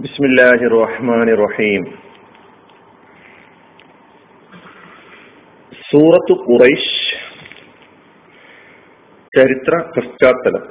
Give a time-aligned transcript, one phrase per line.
[0.00, 1.82] بسم الله الرحمن الرحيم
[5.90, 6.92] സൂറത്ത് ഖുറൈശ്
[9.32, 10.64] ചരിത്ര പശ്ചാത്തലം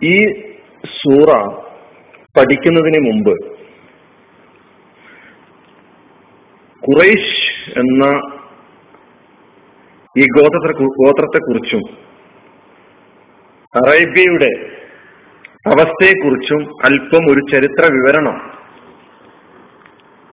[0.00, 0.16] ഈ
[0.94, 1.28] സൂറ
[2.36, 3.34] പഠിക്കുന്നതിന് മുമ്പ്
[6.82, 7.32] ഖുറൈശ്
[7.76, 8.04] എന്ന
[10.16, 11.82] ഈ ഗോത്രത്തെ ഗോത്രത്തെക്കുറിച്ചും
[13.77, 14.49] അറേബ്യയുടെ
[15.69, 18.35] അവസ്ഥയെക്കുറിച്ചും അല്പം ഒരു ചരിത്ര വിവരണം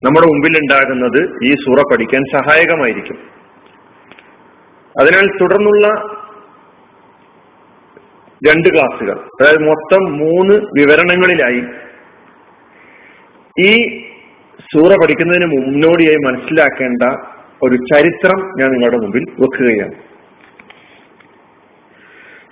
[0.04, 3.18] നമ്മുടെ മുമ്പിൽ ഉണ്ടാകുന്നത് ഈ സൂറ പഠിക്കാൻ സഹായകമായിരിക്കും.
[4.96, 5.88] അതിനാൽ തുടർന്നുള്ള
[8.48, 11.62] രണ്ട് ക്ലാസ്സുകൾ അതായത് മൊത്തം മൂന്ന് വിവരണങ്ങളിലായി
[13.68, 14.00] ഈ
[14.74, 17.04] സൂറ പഠിക്കുന്നതിന് മുന്നോടിയായി മനസ്സിലാക്കേണ്ട
[17.64, 20.07] ഒരു ചരിത്രം ഞാൻ നിങ്ങളുടെ മുമ്പിൽ വെക്കുകയാണ്.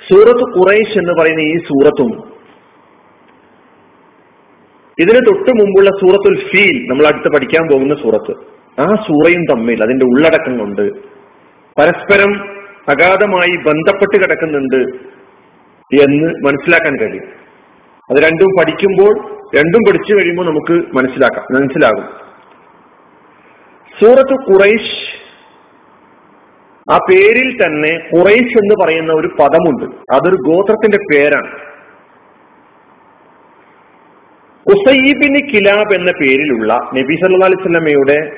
[0.08, 2.36] സൂറത്ത് ഖുറൈഷ് എന്ന് പറയുന്ന ഈ സൂറത്തും
[5.00, 8.34] ഇതിന് തൊട്ട് മുമ്പുള്ള സൂറത്തുൽ ഫീൽ നമ്മൾ അടുത്ത് പഠിക്കാൻ പോകുന്ന സൂറത്ത്.
[8.82, 10.82] ആ സൂറയും തമ്മിൽ അതിന്റെ ഉള്ളടക്കം കൊണ്ട്
[11.80, 12.34] പരസ്പരം
[12.90, 14.82] അഗാധമായി ബന്ധപ്പെട്ട് കിടക്കുന്നുണ്ട്
[16.04, 17.26] എന്ന് മനസ്സിലാക്കാൻ കഴിയും.
[18.12, 19.14] അത് രണ്ടും പഠിക്കുമ്പോൾ
[19.58, 22.06] രണ്ടും പഠിച്ചു കഴിയുമ്പോൾ നമുക്ക് മനസ്സിലാക്കാം മനസ്സിലാകും.
[24.02, 25.25] സൂറത്ത് ഖുറൈശ്
[26.92, 29.86] ആ പേരിൽ തന്നെ ഖുറൈഷ് എന്ന് പറയുന്ന ഒരു പദമുണ്ട്.
[30.16, 31.52] അതൊരു ഗോത്രത്തിന്റെ പേരാണ്.
[34.68, 38.32] ഉസൈബിന് കിലാബ് എന്ന പേരിലുള്ള നബി സല്ലാ അലൈഹി സ്വലമയുടെ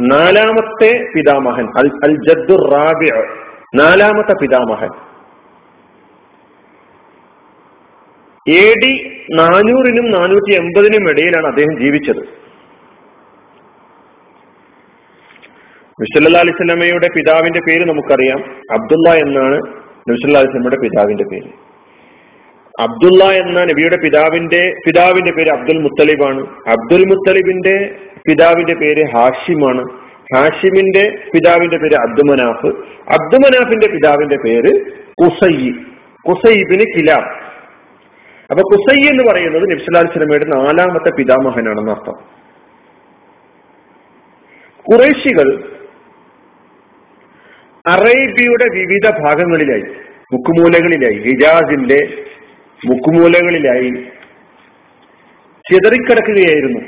[0.00, 3.10] നാലാമത്തെ പിതാമഹൻ അൽ അൽ ജദ്ദുർ റാബി
[3.74, 4.92] നാലാമത്തെ പിതാമഹൻ.
[8.52, 8.92] എ ഡി
[9.34, 12.41] നാനൂറിനും നാനൂറ്റി എൺപതിനും ഇടയിലാണ് അദ്ദേഹം ജീവിച്ചത്.
[16.02, 18.38] നബിസല്ലാ അലൈഹി സ്വലമയുടെ പിതാവിന്റെ പേര് നമുക്കറിയാം.
[18.72, 19.56] അബ്ദുള്ള എന്നാണ്
[20.08, 21.48] നബിസല്ലാ അലൈഹി സ്വലമയുടെ പിതാവിന്റെ പേര്.
[22.80, 26.40] അബ്ദുള്ള എന്ന നബിയുടെ പിതാവിന്റെ പിതാവിന്റെ പേര് അബ്ദുൽ മുത്തലിബാണ്.
[26.68, 27.94] അബ്ദുൽ മുത്തലിബിന്റെ
[28.28, 29.82] പിതാവിന്റെ പേര് ഹാഷിമാണ്.
[30.36, 32.66] ഹാഷിമിന്റെ പിതാവിന്റെ പേര് അബ്ദുമനാഫ്
[33.12, 34.72] അബ്ദുമനാഫിന്റെ പിതാവിന്റെ പേര്
[35.22, 35.72] കുസയ്യി
[36.28, 37.30] കുസൈബിന് കിലാബ്.
[38.50, 42.14] അപ്പൊ കുസൈ എന്ന് പറയുന്നത് നബ്സലാൽ സ്വലമയുടെ നാലാമത്തെ പിതാമഹനാണെന്ന് അർത്ഥം.
[44.88, 45.71] കുറേശികൾ
[47.88, 49.82] അറേബ്യയുടെ വിവിധ ഭാഗങ്ങളിലായി
[50.32, 52.24] മുക്കുമൂലകളിലായി ഹിജാസിന്റെ
[52.88, 53.90] മുക്കുമൂലകളിലായി
[55.70, 56.80] ചിതറിക്കിടക്കുകയായിരുന്നു.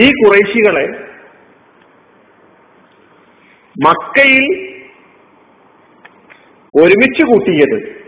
[0.00, 0.86] ഈ കുറേശികളെ
[3.84, 4.44] മക്കയിൽ
[6.82, 8.04] ഒരുമിച്ച് കൂട്ടിയത്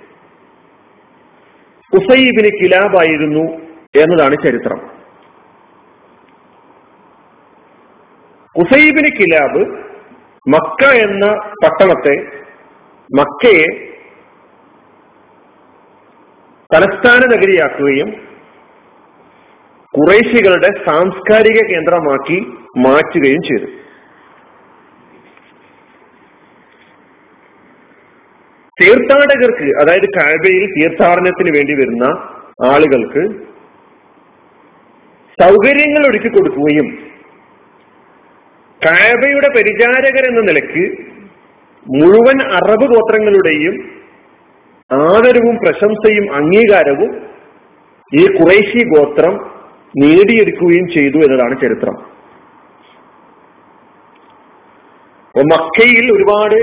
[1.96, 3.44] ഉസൈബിന് കിലാബായിരുന്നു
[4.02, 4.78] എന്നതാണ് ചരിത്രം.
[8.56, 9.85] ഉസൈബിന് കിലാബ്
[10.46, 11.26] മക്ക എന്ന
[11.64, 12.16] പട്ടണത്തെ
[13.10, 13.66] മക്കയെ
[16.70, 18.08] തലസ്ഥാന നഗരിയാക്കുകയും
[19.94, 22.38] കുറേശികളുടെ സാംസ്കാരിക കേന്ദ്രമാക്കി
[22.78, 23.68] മാറ്റുകയും ചെയ്തു.
[28.78, 32.06] തീർത്ഥാടകർക്ക് അതായത് കാഴ്ബയിൽ തീർത്ഥാടനത്തിന് വേണ്ടി വരുന്ന
[32.66, 33.22] ആളുകൾക്ക്
[35.38, 36.88] സൗകര്യങ്ങൾ ഒരുക്കി കൊടുക്കുകയും
[38.84, 40.84] കായബയുടെ പരിചാരകർ എന്ന നിലയ്ക്ക്
[41.86, 43.74] മുഴുവൻ അറബ് ഗോത്രങ്ങളുടെയും
[44.90, 47.12] ആദരവും പ്രശംസയും അംഗീകാരവും
[48.12, 49.34] ഈ കുറേശി ഗോത്രം
[50.02, 51.96] നേടിയെടുക്കുകയും ചെയ്തു എന്നതാണ് ചരിത്രം.
[55.52, 56.58] മക്കയിൽ ഒരുപാട്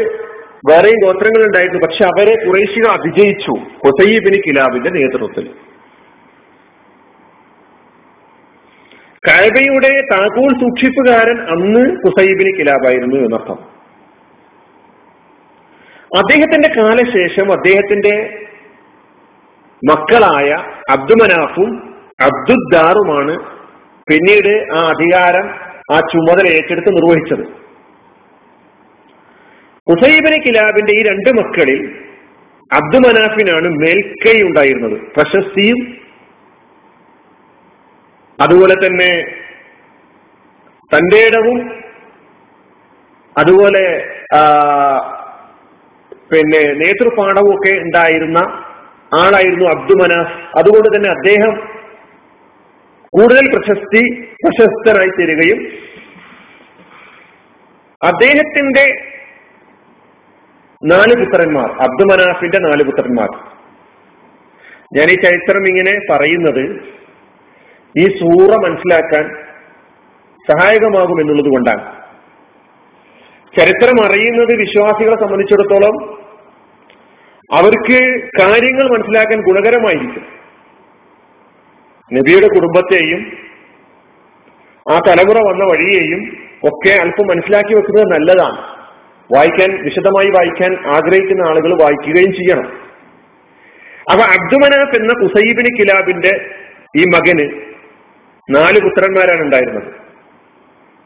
[0.69, 3.53] വേറെയും ഗോത്രങ്ങൾ ഉണ്ടായിരുന്നു പക്ഷെ അവരെ കുറേശികൾ അതിജയിച്ചു
[3.83, 5.45] ഹുസൈബിന് കിലാബിന്റെ നേതൃത്വത്തിൽ.
[9.27, 13.59] കഴബയുടെ താക്കോൽ സൂക്ഷിപ്പുകാരൻ അന്ന് കുസൈബിന് കിലാബായിരുന്നു എന്നർത്ഥം.
[16.17, 18.39] അദ്ദേഹത്തിന്റെ കാലശേഷം അദ്ദേഹത്തിന്റെ
[19.91, 20.49] മക്കളായ
[20.89, 23.35] അബ്ദുമനാഫും അബ്ദുദ്ദാറുമാണ്
[24.11, 25.47] പിന്നീട് ആ അധികാരം
[25.95, 27.43] ആ ചുമതല ഏറ്റെടുത്ത് നിർവഹിച്ചത്.
[29.89, 31.81] ഹുസൈബിന് കിലാബിന്റെ ഈ രണ്ട് മക്കളിൽ
[32.73, 35.01] അബ്ദുമനാഫിനാണ് മേൽക്കൈ ഉണ്ടായിരുന്നത്.
[35.17, 36.02] പ്രശസ്തിയും
[38.39, 39.11] അതുപോലെ തന്നെ
[40.91, 41.59] തന്റെ ഇടവും
[43.35, 43.83] അതുപോലെ
[46.31, 48.39] പിന്നെ നേതൃപാഠവും ഒക്കെ ഉണ്ടായിരുന്ന
[49.15, 51.53] ആളായിരുന്നു അബ്ദുമനാഫ് അതുകൊണ്ട് തന്നെ അദ്ദേഹം
[53.13, 54.01] കൂടുതൽ പ്രശസ്തി
[54.43, 55.59] പ്രശസ്തനായി തീരുകയും
[58.01, 58.85] അദ്ദേഹത്തിന്റെ
[60.81, 63.29] നാല് പുത്രന്മാർ അബ്ദുമനാഫിന്റെ നാല് പുത്രന്മാർ.
[64.91, 66.63] ഞാൻ ഈ ചരിത്രം ഇങ്ങനെ പറയുന്നത്
[67.97, 69.35] ഈ സൂറ മനസ്സിലാക്കാൻ
[70.51, 72.03] സഹായകമാകും എന്നുള്ളത് കൊണ്ടാണ്.
[73.59, 76.23] ചരിത്രം അറിയുന്നത് വിശ്വാസികളെ സംബന്ധിച്ചിടത്തോളം
[77.53, 80.25] അവർക്ക് കാര്യങ്ങൾ മനസ്സിലാക്കാൻ ഗുണകരമായിരിക്കും.
[82.13, 83.37] നബിയുടെ കുടുംബത്തെയും
[84.91, 88.57] ആ തലമുറ വന്ന വഴിയെയും ഒക്കെ അല്പം മനസ്സിലാക്കി വെക്കുന്നത് നല്ലതാണ്.
[89.35, 92.67] വായിക്കാൻ വിശദമായി വായിക്കാൻ ആഗ്രഹിക്കുന്ന ആളുകൾ വായിക്കുകയും ചെയ്യണം.
[94.11, 96.49] അപ്പൊ അബ്ദുമനാഫ് എന്ന കുസൈബിന് കിലാബിന്റെ
[96.97, 97.72] ഈ മകന്
[98.49, 99.83] നാല് പുത്രന്മാരാണ് ഉണ്ടായിരുന്നത്.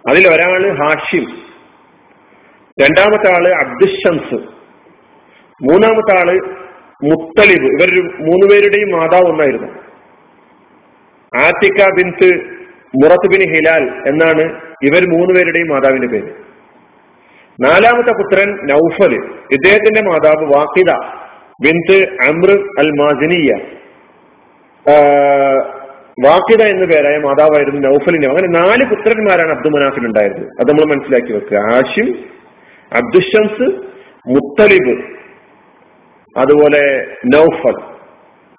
[0.10, 1.26] അതിൽ ഒരാൾ ഹാഷിം
[2.82, 4.36] രണ്ടാമത്തെ ആൾ അബ്ദുഷംസ്
[5.64, 6.40] മൂന്നാമത്തെ ആൾ
[7.04, 7.66] മുത്തലിബ്.
[7.66, 7.90] ഇവർ
[8.20, 9.68] മൂന്നുപേരുടെയും മാതാവ് ഒന്നായിരുന്നു.
[11.44, 12.58] ആത്തിക്ക ബിൻത്ത്
[13.04, 16.30] മുറത്ത് ബിൻ ഹിലാൽ എന്നാണ് ഇവർ മൂന്നുപേരുടെയും മാതാവിന്റെ പേര്.
[17.62, 19.14] നാലാമത്തെ പുത്രൻ നൌഫൽ
[19.52, 20.92] ഇദ്ദേഹത്തിന്റെ മാതാവ് വാക്കിദ
[21.66, 23.54] ബിൻസ് അമ്ര അൽ മാസിനിയ
[26.26, 31.58] വാക്കിദ എന്ന പേരായ മാതാവായിരുന്നു നൌഫലിന്റെ അങ്ങനെ നാല് പുത്രന്മാരാണ് അബ്ദു മനാഫിന് ഉണ്ടായിരുന്നത് അത് നമ്മൾ മനസ്സിലാക്കി വെക്കുക.
[31.58, 32.08] ആഷിം
[32.94, 33.68] അബ്ദുഷംസ്
[34.28, 34.96] മുത്തലിബ്
[36.38, 36.82] അതുപോലെ
[37.26, 37.78] നൌഫൽ.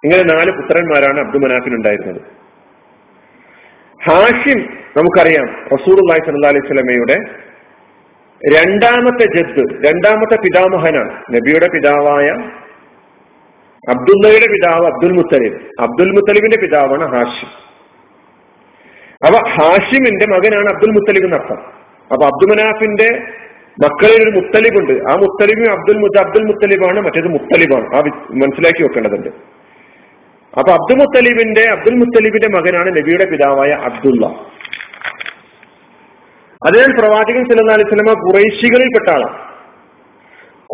[0.04, 2.20] ഇങ്ങനെ നാല് പുത്രന്മാരാണ് അബ്ദു മനാഫിന് ഉണ്ടായിരുന്നത്
[4.08, 4.58] ഹാഷിം
[4.96, 7.16] നമുക്കറിയാം റസൂർ അള്ളഹി സല്ലാ അലൈഹി സ്വലമയുടെ
[8.56, 11.12] രണ്ടാമത്തെ ജദ് രണ്ടാമത്തെ പിതാമഹനാണ്.
[11.30, 12.28] നബിയുടെ പിതാവായ
[13.90, 15.56] അബ്ദുള്ളയുടെ പിതാവ് അബ്ദുൽ മുത്തലിബ്.
[15.80, 17.50] അബ്ദുൽ മുത്തലിബിന്റെ പിതാവാണ് ഹാഷിം.
[19.26, 21.60] അപ്പൊ ഹാഷിമിന്റെ മകനാണ് അബ്ദുൽ മുത്തലിബ് എന്നർത്ഥം
[22.12, 23.08] അപ്പൊ അബ്ദുമനാഫിന്റെ
[23.84, 27.86] മക്കളിൽ ഒരു മുത്തലിബ് ഉണ്ട് ആ മുത്തലിബും അബ്ദുൽ മുത്ത അബ്ദുൽ മുത്തലിബാണ് മറ്റേത് മുത്തലിബാണ്.
[27.96, 27.98] ആ
[28.32, 29.28] മനസ്സിലാക്കി വെക്കേണ്ടതുണ്ട്.
[30.58, 34.26] അപ്പൊ അബ്ദുൽ മുത്തലിബിന്റെ അബ്ദുൽ മുത്തലിബിന്റെ മകനാണ് നബിയുടെ പിതാവായ അബ്ദുള്ള.
[36.66, 39.38] അതിനാൽ പ്രവാചകൻ സല്ലല്ലാഹു അലൈഹി വസല്ലമ കുറൈശികളിൽപ്പെട്ട ആളാണ്.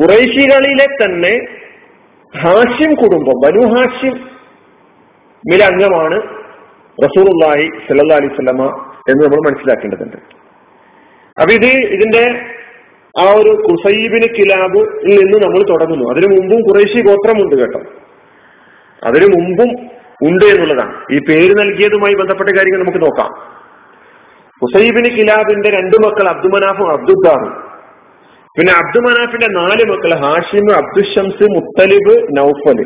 [0.03, 1.64] ഖുറൈശികളിലെ തന്നെ
[2.39, 4.15] ഹാഷിം കുടുംബം ബനു ഹാഷ്യം
[5.53, 6.23] മില അംഗമാണ്
[7.05, 10.17] റസൂലുള്ളാഹി സല്ലല്ലാഹു അലൈഹി സ്വലമ എന്ന് നമ്മൾ മനസ്സിലാക്കേണ്ടതുണ്ട്.
[11.41, 12.47] അപ്പൊ ഇത് ഇതിന്റെ
[13.21, 16.11] ആ ഒരു കുസൈബിന് കിലാബിൽ നിന്ന് നമ്മൾ തുടങ്ങുന്നു.
[16.11, 17.81] അതിനു മുമ്പും കുറേശി ഗോത്രമുണ്ട് കേട്ടോ.
[19.05, 19.71] അതിനു മുമ്പും
[20.29, 20.95] ഉണ്ട് എന്നുള്ളതാണ്.
[21.13, 23.31] ഈ പേര് നൽകിയതുമായി ബന്ധപ്പെട്ട കാര്യങ്ങൾ നമുക്ക് നോക്കാം.
[24.63, 27.64] ഹുസൈബിന് കിലാബിന്റെ രണ്ടു മക്കൾ അബ്ദുമനാഫും അബ്ദുദ്ദാറും.
[28.59, 32.79] പിന്നെ അബ്ദു മനാഫിന്റെ നാല് മക്കൾ ഹാഷിം അബ്ദുഷംസ് മുത്തലിബ് നൌഫൽ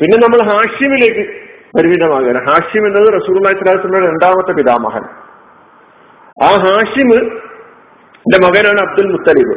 [0.00, 1.44] പിന്നെ നമ്മൾ ഹാഷിമിലേക്ക്
[1.76, 2.50] പരിമിതമാകുകയാണ്.
[2.50, 5.04] ഹാഷിം എന്നത് റസൂൽ സ്വലാസ്ലയുടെ രണ്ടാമത്തെ പിതാമഹൻ.
[6.44, 9.56] ആ ഹാഷിമിന്റെ മകനാണ് അബ്ദുൽ മുത്തലിബ്.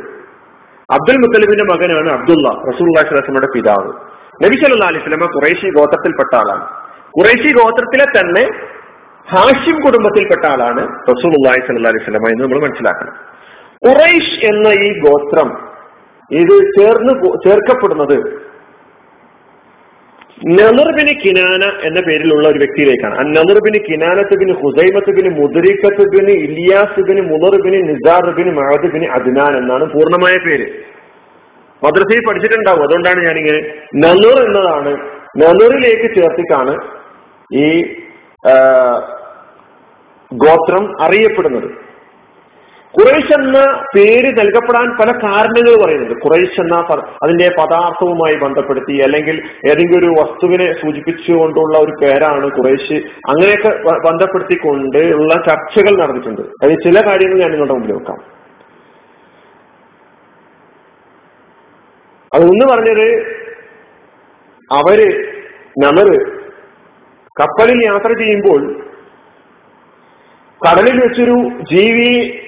[0.92, 3.92] അബ്ദുൽ മുത്തലിബിന്റെ മകനാണ് അബ്ദുള്ള റസൂൽ സ്വലാസ്ലമയുടെ പിതാവ്.
[4.46, 6.68] നബി സല്ലാ അലൈഹി സ്വലമ കുറേശി ഗോത്രത്തിൽപ്പെട്ട ആളാണ്.
[7.20, 8.44] കുറേശി ഗോത്രത്തിലെ തന്നെ
[9.34, 10.82] ഹാഷിം കുടുംബത്തിൽപ്പെട്ട ആളാണ്
[11.12, 13.37] റസൂൽ അള്ളാഹി അലൈഹി സ്വലമ എന്ന് നമ്മൾ മനസ്സിലാക്കണം.
[13.88, 15.50] ഖുറൈഷ് എന്ന ഈ ഗോത്രം
[16.32, 17.14] ഇത് ചേർന്ന്
[17.46, 18.18] ചേർക്കപ്പെടുന്നത്
[20.58, 23.16] നദർബിന് കിനാന എന്ന പേരിലുള്ള ഒരു വ്യക്തിയിലേക്കാണ്.
[23.20, 30.68] ആ നദർബിന് കിനാനത്തുബിന് ഹുസൈമത്തുബിന് മുദരിക്കത്തുബിന് ഇലിയാസുബിന് മുനറുബിന് നിസാറുബിന് മഹദുബിന് അദ്നാൻ എന്നാണ് പൂർണമായ പേര്.
[31.82, 32.84] മദ്രസയിൽ പഠിച്ചിട്ടുണ്ടാവും.
[32.86, 33.62] അതുകൊണ്ടാണ് ഞാനിങ്ങനെ
[34.04, 34.94] നലൂർ എന്നതാണ്
[35.44, 36.76] നനൂറിലേക്ക് ചേർത്തിട്ടാണ്
[37.64, 37.68] ഈ
[40.32, 41.70] ഗോത്രം അറിയപ്പെടുന്നത്.
[42.88, 46.22] ഖുറൈഷ് എന്ന പേര് നൽകപ്പെടാൻ പല കാരണങ്ങൾ പറയുന്നുണ്ട്.
[46.22, 46.76] കുറേശ് എന്ന
[47.24, 52.94] അതിന്റെ പദാർത്ഥവുമായി ബന്ധപ്പെടുത്തി അല്ലെങ്കിൽ ഏതെങ്കിലും ഒരു വസ്തുവിനെ സൂചിപ്പിച്ചുകൊണ്ടുള്ള ഒരു പേരാണ് കുറേശ്.
[53.30, 53.70] അങ്ങനെയൊക്കെ
[54.08, 56.42] ബന്ധപ്പെടുത്തിക്കൊണ്ട് ഉള്ള ചർച്ചകൾ നടന്നിട്ടുണ്ട്.
[56.42, 58.18] അതിൽ ചില കാര്യങ്ങൾ ഞാൻ നിങ്ങളുടെ മുമ്പിൽ വെക്കാം.
[62.34, 63.08] അതൊന്ന് പറഞ്ഞത്
[64.72, 64.98] അവർ
[65.84, 66.18] നമറ്
[67.42, 68.62] കപ്പലിൽ യാത്ര ചെയ്യുമ്പോൾ
[70.66, 72.42] കടലിൽ വെച്ചൊരു ജീവി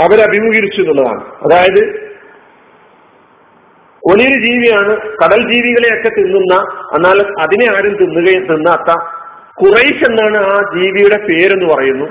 [0.00, 1.24] അവരഭിമുഖീകരിച്ചു എന്നുള്ളതാണ്.
[1.24, 2.12] അതായത്
[4.10, 6.54] വലിയൊരു ജീവിയാണ് കടൽ ജീവികളെയൊക്കെ തിന്നുന്ന
[6.94, 8.94] എന്നാൽ അതിനെ ആരും തിന്നുകയും തിന്നാത്ത
[9.60, 12.04] കുറൈഷ് എന്നാണ് ആ ജീവിയുടെ പേരെന്ന് പറയുന്നു.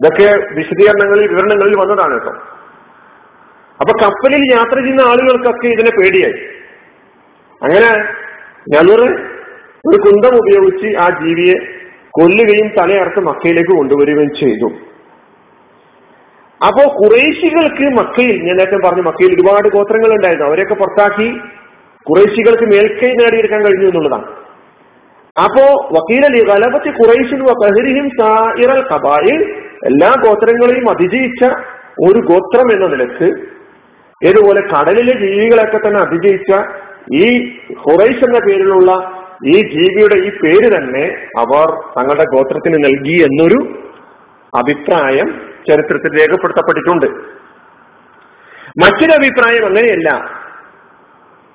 [0.00, 2.32] ഇതൊക്കെ വിശദീകരണങ്ങളിൽ വിവരണങ്ങളിൽ വന്നതാണ് കേട്ടോ.
[3.80, 6.48] അപ്പൊ കപ്പലിൽ യാത്ര ചെയ്യുന്ന ആളുകൾക്കൊക്കെ ഇതിനെ പേടിയായി.
[7.62, 8.04] അങ്ങനെ
[8.68, 9.00] ഞങ്ങൾ
[9.86, 11.54] ഒരു കുന്തം ഉപയോഗിച്ച് ആ ജീവിയെ
[12.10, 14.87] കൊല്ലുകയും തലയർത്ത് മക്കയിലേക്ക് കൊണ്ടുവരികയും ചെയ്തു.
[16.66, 20.46] അപ്പോ കുറേശികൾക്ക് മക്കയിൽ ഞാൻ നേരത്തെ പറഞ്ഞു മക്കയിൽ ഒരുപാട് ഗോത്രങ്ങൾ ഉണ്ടായിരുന്നു.
[20.46, 21.28] അവരെയൊക്കെ പുറത്താക്കി
[22.06, 24.26] കുറേശികൾക്ക് മേൽക്കൈ നേടിയെടുക്കാൻ കഴിഞ്ഞു എന്നുള്ളതാണ്.
[25.36, 25.64] അപ്പോ
[25.96, 28.80] വക്കീലലി കലപത്തി കുറേശിൻ ബഹരിഹിം സായിറൽ
[29.84, 31.44] എല്ലാ ഗോത്രങ്ങളെയും അതിജയിച്ച
[32.08, 33.28] ഒരു ഗോത്രം എന്ന നിലയ്ക്ക്
[34.26, 36.52] ഇതുപോലെ കടലിലെ ജീവികളൊക്കെ തന്നെ അതിജയിച്ച
[37.12, 37.26] ഈ
[37.74, 38.90] ഹുറൈസ് എന്ന പേരിലുള്ള
[39.46, 41.04] ഈ ജീവിയുടെ ഈ പേര് തന്നെ
[41.38, 41.66] അവർ
[41.98, 43.58] തങ്ങളുടെ ഗോത്രത്തിന് നൽകി എന്നൊരു
[44.54, 45.28] അഭിപ്രായം
[45.68, 47.06] ചരിത്രത്തിൽ രേഖപ്പെടുത്തപ്പെട്ടിട്ടുണ്ട്.
[48.84, 50.10] മറ്റൊരു അഭിപ്രായം അങ്ങനെയല്ല.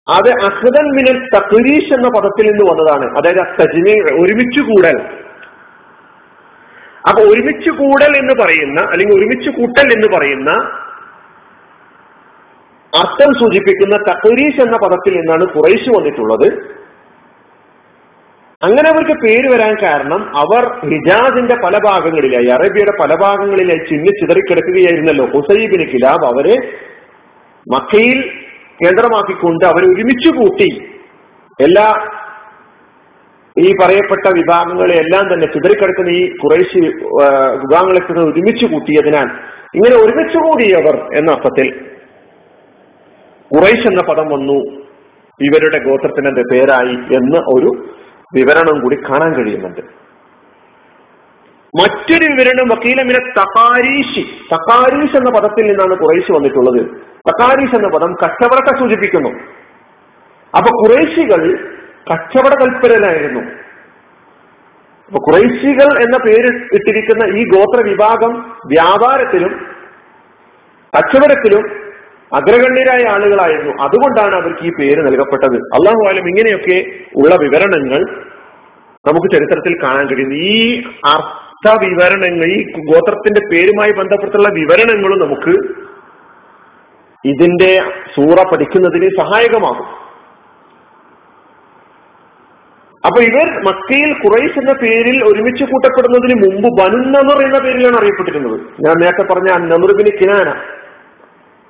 [0.10, 3.18] അത് അഹ്ദൻ മിനൽ തക്രീഷ് എന്ന പദത്തിൽ നിന്ന് വന്നതാണ്.
[3.18, 5.02] അതായത് തജ്മീ ഒരുമിച്ച് കൂടൽ.
[7.10, 10.52] അപ്പൊ ഒരുമിച്ച് കൂടൽ എന്ന് പറയുന്ന അല്ലെങ്കിൽ ഒരുമിച്ച് കൂട്ടൽ എന്ന് പറയുന്ന
[13.02, 16.83] അർത്ഥം സൂചിപ്പിക്കുന്ന തഖരീഷ് എന്ന പദത്തിൽ നിന്നാണ് കുറേശ് വന്നിട്ടുള്ളത്.
[18.64, 25.26] അങ്ങനെ അവർക്ക് പേര് വരാൻ കാരണം അവർ ഹിജാസിന്റെ പല ഭാഗങ്ങളിലായി അറേബ്യയുടെ പല ഭാഗങ്ങളിലായി ചിന്നി ചിതറിക്കിടക്കുകയായിരുന്നല്ലോ.
[25.26, 26.56] ഹുസൈബിന് കിലാബ് അവരെ
[27.72, 28.20] മക്കയിൽ
[28.84, 30.70] കേന്ദ്രമാക്കിക്കൊണ്ട് അവരെ ഒരുമിച്ച് കൂട്ടി
[31.60, 31.88] എല്ലാ
[33.58, 36.80] ഈ പറയപ്പെട്ട വിഭാഗങ്ങളെ എല്ലാം തന്നെ ചിതറിക്കിടക്കുന്ന ഈ കുറേശ്ശി
[37.64, 39.28] വിഭാഗങ്ങളെ ഒരുമിച്ച് കൂട്ടിയതിനാൽ
[39.76, 41.68] ഇങ്ങനെ ഒരുമിച്ച് കൂടിയവർ എന്ന അർത്ഥത്തിൽ
[43.52, 44.58] കുറേശ് എന്ന പദം വന്നു.
[45.40, 47.70] ഇവരുടെ ഗോത്രത്തിന്റെ പേരായി എന്ന് ഒരു
[48.34, 49.82] വിവരണം കൂടി കാണാൻ കഴിയുന്നുണ്ട്.
[51.82, 56.86] മറ്റൊരു വിവരണം വക്കീലമിനെ തകാരീഷി തകാരീഷ് എന്ന പദത്തിൽ നിന്നാണ് കുറേശ് വന്നിട്ടുള്ളത്.
[57.30, 59.30] തകാരീഷ് എന്ന പദം കച്ചവടത്തെ സൂചിപ്പിക്കുന്നു.
[60.58, 61.70] അപ്പൊ കുറേശികൾ
[62.14, 63.40] കച്ചവട കൽപ്പരനായിരുന്നു.
[65.08, 69.68] അപ്പൊ കുറേശികൾ എന്ന പേര് ഇട്ടിരിക്കുന്ന ഈ ഗോത്ര വിഭാഗം വ്യാപാരത്തിലും
[70.98, 71.83] കച്ചവടത്തിലും
[72.36, 73.84] അഗ്രഗണ്യരായ ആളുകളായിരുന്നു.
[73.84, 75.56] അതുകൊണ്ടാണ് അവർക്ക് ഈ പേര് നൽകപ്പെട്ടത്.
[75.56, 76.78] അള്ളാഹു ആലം ഇങ്ങനെയൊക്കെ
[77.16, 78.02] ഉള്ള വിവരണങ്ങൾ
[79.08, 85.84] നമുക്ക് ചരിത്രത്തിൽ കാണാൻ കഴിയുന്നു ഈ അർത്ഥ വിവരണങ്ങൾ ഈ ഗോത്രത്തിന്റെ പേരുമായി ബന്ധപ്പെട്ടുള്ള വിവരണങ്ങളും നമുക്ക്
[87.28, 87.82] ഇതിന്റെ
[88.16, 90.04] സൂറ പഠിക്കുന്നതിന് സഹായകമാകും.
[93.06, 98.62] അപ്പൊ ഇവർ മക്കയിൽ കുറൈസ് എന്ന പേരിൽ ഒരുമിച്ച് കൂട്ടപ്പെടുന്നതിന് മുമ്പ് ബനുന്നർ എന്ന പേരിലാണ് അറിയപ്പെട്ടിരുന്നത്.
[98.82, 100.56] ഞാൻ നേരത്തെ പറഞ്ഞ നമുറുബിന് കിനാന.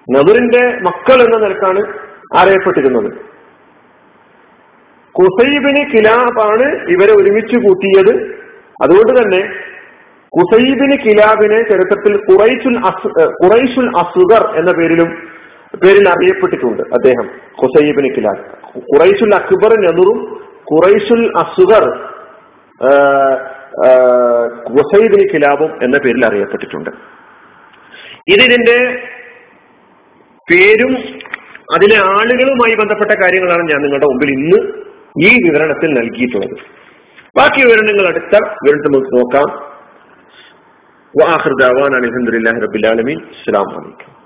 [0.08, 1.82] നബുറിന്റെ മക്കൾ എന്ന നിലക്കാണ്
[2.40, 3.10] അറിയപ്പെട്ടിരുന്നത്.
[5.16, 8.14] കുസൈബിന് കിലാബാണ് ഇവരെ ഒരുമിച്ച് കൂട്ടിയത്.
[8.84, 9.42] അതുകൊണ്ട് തന്നെ
[10.34, 12.76] കുസൈബിന് കിലാബിനെ ചരിത്രത്തിൽ കുറൈസുൽ
[13.42, 15.10] കുറൈസുൽ അസുഗർ എന്ന പേരിലും
[15.84, 17.28] പേരിൽ അറിയപ്പെട്ടിട്ടുണ്ട് അദ്ദേഹം
[17.62, 18.42] കുസൈബിന് കിലാബ്.
[18.92, 20.20] കുറൈസുൽ അക്ബർ നെതുറും
[20.72, 21.86] കുറൈസുൽ അസുഗർ
[24.78, 26.92] കുസൈബിന് കിലാബും എന്ന പേരിൽ അറിയപ്പെട്ടിട്ടുണ്ട്.
[28.36, 28.78] ഇതിന്റെ
[30.52, 30.94] പേരും
[31.76, 34.60] അതിലെ ആളുകളുമായി ബന്ധപ്പെട്ട കാര്യങ്ങളാണ് ഞാൻ നിങ്ങളുടെ മുമ്പിൽ ഇന്ന്
[35.28, 36.58] ഈ വിവരണത്തിൽ നൽകിയിട്ടുള്ളത്.
[37.38, 39.48] ബാക്കി വിവരണങ്ങൾ അടുത്ത വിവരണത്തിൽ നമുക്ക് നോക്കാം.
[41.14, 44.23] വാഹൃദാവാൻ അലഹദില്ലാഹി റബിലാലമീൻ അസ്സാം വലൈക്കും